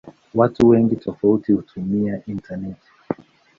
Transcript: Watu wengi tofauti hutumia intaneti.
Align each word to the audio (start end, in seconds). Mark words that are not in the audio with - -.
Watu 0.33 0.67
wengi 0.69 0.95
tofauti 0.95 1.51
hutumia 1.53 2.21
intaneti. 2.27 2.91